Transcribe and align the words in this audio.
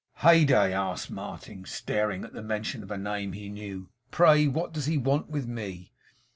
'Heyday!' 0.23 0.73
asked 0.73 1.11
Martin, 1.11 1.63
starting 1.65 2.25
at 2.25 2.33
the 2.33 2.41
mention 2.41 2.81
of 2.81 2.89
a 2.89 2.97
name 2.97 3.33
he 3.33 3.49
knew. 3.49 3.89
'Pray, 4.09 4.47
what 4.47 4.73
does 4.73 4.87
he 4.87 4.97
want 4.97 5.29
with 5.29 5.45
me? 5.47 5.93